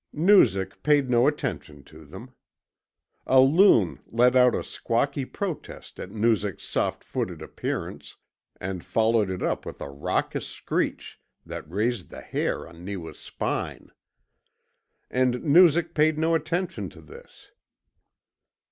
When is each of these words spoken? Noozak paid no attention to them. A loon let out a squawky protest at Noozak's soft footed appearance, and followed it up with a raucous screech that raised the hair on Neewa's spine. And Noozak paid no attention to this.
Noozak 0.11 0.81
paid 0.81 1.11
no 1.11 1.27
attention 1.27 1.83
to 1.83 2.05
them. 2.05 2.33
A 3.27 3.39
loon 3.39 3.99
let 4.09 4.35
out 4.35 4.55
a 4.55 4.63
squawky 4.63 5.25
protest 5.31 5.99
at 5.99 6.09
Noozak's 6.09 6.63
soft 6.63 7.03
footed 7.03 7.39
appearance, 7.39 8.17
and 8.59 8.83
followed 8.83 9.29
it 9.29 9.43
up 9.43 9.63
with 9.63 9.79
a 9.79 9.91
raucous 9.91 10.47
screech 10.47 11.19
that 11.45 11.69
raised 11.69 12.09
the 12.09 12.21
hair 12.21 12.67
on 12.67 12.83
Neewa's 12.83 13.19
spine. 13.19 13.91
And 15.11 15.43
Noozak 15.43 15.93
paid 15.93 16.17
no 16.17 16.33
attention 16.33 16.89
to 16.89 17.01
this. 17.01 17.51